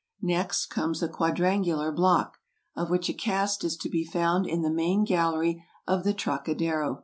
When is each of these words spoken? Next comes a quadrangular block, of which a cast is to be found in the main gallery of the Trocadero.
Next 0.23 0.65
comes 0.65 1.03
a 1.03 1.07
quadrangular 1.07 1.91
block, 1.91 2.39
of 2.75 2.89
which 2.89 3.07
a 3.07 3.13
cast 3.13 3.63
is 3.63 3.77
to 3.77 3.87
be 3.87 4.03
found 4.03 4.47
in 4.47 4.63
the 4.63 4.71
main 4.71 5.03
gallery 5.05 5.63
of 5.85 6.03
the 6.03 6.13
Trocadero. 6.15 6.99